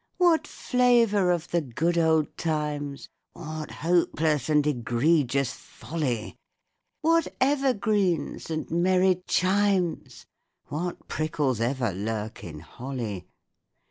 [0.17, 3.07] _)What flavour of the good old times!
[3.33, 6.37] (What hopeless and egregious folly!)
[7.01, 10.25] What evergreens and merry chimes!
[10.71, 13.27] (_What prickles ever lurk in holly!